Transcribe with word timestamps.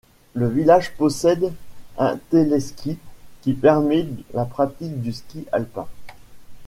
Le 0.33 0.49
village 0.49 0.95
possède 0.97 1.53
un 1.95 2.17
téléski 2.31 2.97
qui 3.43 3.53
permet 3.53 4.07
la 4.33 4.45
pratique 4.45 4.99
du 4.99 5.13
ski 5.13 5.45
alpin. 5.51 5.85